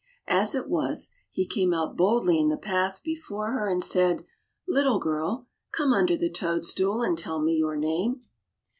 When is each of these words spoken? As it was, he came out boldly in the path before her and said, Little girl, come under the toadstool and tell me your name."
As 0.33 0.55
it 0.55 0.67
was, 0.67 1.11
he 1.29 1.45
came 1.45 1.75
out 1.75 1.95
boldly 1.95 2.39
in 2.39 2.49
the 2.49 2.57
path 2.57 3.03
before 3.03 3.51
her 3.51 3.67
and 3.67 3.83
said, 3.83 4.25
Little 4.67 4.97
girl, 4.99 5.45
come 5.71 5.93
under 5.93 6.17
the 6.17 6.31
toadstool 6.31 7.03
and 7.03 7.15
tell 7.15 7.39
me 7.39 7.53
your 7.55 7.75
name." 7.77 8.19